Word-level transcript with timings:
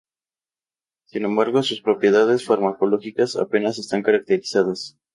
Sin 1.05 1.25
embargo, 1.25 1.61
sus 1.61 1.79
propiedades 1.83 2.43
farmacológicas 2.43 3.35
apenas 3.35 3.77
están 3.77 4.01
caracterizadas. 4.01 4.97